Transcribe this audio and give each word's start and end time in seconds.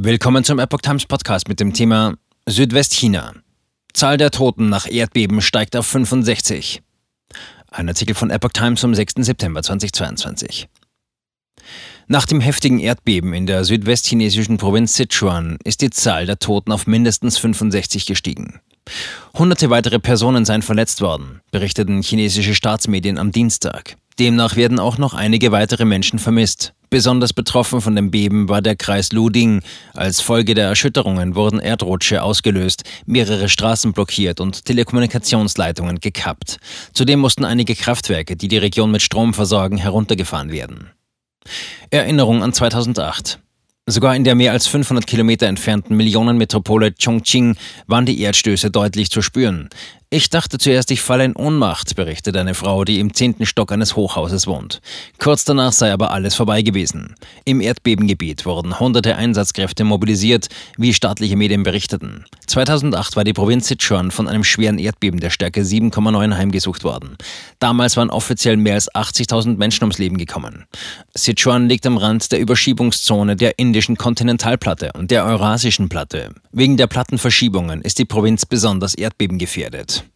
Willkommen 0.00 0.44
zum 0.44 0.60
Epoch 0.60 0.80
Times 0.80 1.06
Podcast 1.06 1.48
mit 1.48 1.58
dem 1.58 1.72
Thema 1.72 2.14
Südwestchina. 2.46 3.34
Zahl 3.92 4.16
der 4.16 4.30
Toten 4.30 4.68
nach 4.68 4.88
Erdbeben 4.88 5.40
steigt 5.40 5.74
auf 5.74 5.88
65. 5.88 6.82
Ein 7.72 7.88
Artikel 7.88 8.14
von 8.14 8.30
Epoch 8.30 8.52
Times 8.52 8.80
vom 8.80 8.94
6. 8.94 9.14
September 9.16 9.60
2022. 9.60 10.68
Nach 12.06 12.26
dem 12.26 12.40
heftigen 12.40 12.78
Erdbeben 12.78 13.32
in 13.32 13.46
der 13.46 13.64
südwestchinesischen 13.64 14.56
Provinz 14.56 14.94
Sichuan 14.94 15.58
ist 15.64 15.82
die 15.82 15.90
Zahl 15.90 16.26
der 16.26 16.38
Toten 16.38 16.70
auf 16.70 16.86
mindestens 16.86 17.36
65 17.38 18.06
gestiegen. 18.06 18.60
Hunderte 19.34 19.68
weitere 19.68 19.98
Personen 19.98 20.44
seien 20.44 20.62
verletzt 20.62 21.00
worden, 21.00 21.40
berichteten 21.50 22.02
chinesische 22.02 22.54
Staatsmedien 22.54 23.18
am 23.18 23.32
Dienstag. 23.32 23.96
Demnach 24.18 24.56
werden 24.56 24.80
auch 24.80 24.98
noch 24.98 25.14
einige 25.14 25.52
weitere 25.52 25.84
Menschen 25.84 26.18
vermisst. 26.18 26.72
Besonders 26.90 27.32
betroffen 27.32 27.80
von 27.80 27.94
dem 27.94 28.10
Beben 28.10 28.48
war 28.48 28.62
der 28.62 28.74
Kreis 28.74 29.12
Luding. 29.12 29.62
Als 29.94 30.20
Folge 30.20 30.54
der 30.54 30.68
Erschütterungen 30.68 31.36
wurden 31.36 31.60
Erdrutsche 31.60 32.22
ausgelöst, 32.22 32.82
mehrere 33.06 33.48
Straßen 33.48 33.92
blockiert 33.92 34.40
und 34.40 34.64
Telekommunikationsleitungen 34.64 36.00
gekappt. 36.00 36.58
Zudem 36.94 37.20
mussten 37.20 37.44
einige 37.44 37.74
Kraftwerke, 37.74 38.36
die 38.36 38.48
die 38.48 38.58
Region 38.58 38.90
mit 38.90 39.02
Strom 39.02 39.34
versorgen, 39.34 39.76
heruntergefahren 39.76 40.50
werden. 40.50 40.90
Erinnerung 41.90 42.42
an 42.42 42.52
2008. 42.52 43.38
Sogar 43.90 44.14
in 44.14 44.24
der 44.24 44.34
mehr 44.34 44.52
als 44.52 44.66
500 44.66 45.06
Kilometer 45.06 45.46
entfernten 45.46 45.96
Millionenmetropole 45.96 46.92
Chongqing 46.92 47.56
waren 47.86 48.04
die 48.04 48.20
Erdstöße 48.20 48.70
deutlich 48.70 49.10
zu 49.10 49.22
spüren. 49.22 49.70
Ich 50.10 50.30
dachte 50.30 50.56
zuerst, 50.56 50.90
ich 50.90 51.02
falle 51.02 51.26
in 51.26 51.36
Ohnmacht, 51.36 51.94
berichtet 51.94 52.34
eine 52.38 52.54
Frau, 52.54 52.84
die 52.86 52.98
im 52.98 53.12
zehnten 53.12 53.44
Stock 53.44 53.70
eines 53.72 53.94
Hochhauses 53.94 54.46
wohnt. 54.46 54.80
Kurz 55.18 55.44
danach 55.44 55.72
sei 55.72 55.92
aber 55.92 56.12
alles 56.12 56.34
vorbei 56.34 56.62
gewesen. 56.62 57.14
Im 57.44 57.60
Erdbebengebiet 57.60 58.46
wurden 58.46 58.80
hunderte 58.80 59.16
Einsatzkräfte 59.16 59.84
mobilisiert, 59.84 60.48
wie 60.78 60.94
staatliche 60.94 61.36
Medien 61.36 61.62
berichteten. 61.62 62.24
2008 62.46 63.16
war 63.16 63.24
die 63.24 63.34
Provinz 63.34 63.68
Sichuan 63.68 64.10
von 64.10 64.28
einem 64.28 64.44
schweren 64.44 64.78
Erdbeben 64.78 65.20
der 65.20 65.28
Stärke 65.28 65.60
7,9 65.60 66.34
heimgesucht 66.34 66.84
worden. 66.84 67.18
Damals 67.58 67.98
waren 67.98 68.08
offiziell 68.08 68.56
mehr 68.56 68.76
als 68.76 68.90
80.000 68.94 69.58
Menschen 69.58 69.84
ums 69.84 69.98
Leben 69.98 70.16
gekommen. 70.16 70.64
Sichuan 71.14 71.68
liegt 71.68 71.84
am 71.84 71.98
Rand 71.98 72.32
der 72.32 72.40
Überschiebungszone 72.40 73.36
der 73.36 73.58
indischen 73.58 73.98
Kontinentalplatte 73.98 74.90
und 74.94 75.10
der 75.10 75.26
eurasischen 75.26 75.90
Platte. 75.90 76.30
Wegen 76.50 76.78
der 76.78 76.86
Plattenverschiebungen 76.86 77.82
ist 77.82 77.98
die 77.98 78.06
Provinz 78.06 78.46
besonders 78.46 78.94
erdbebengefährdet. 78.94 80.08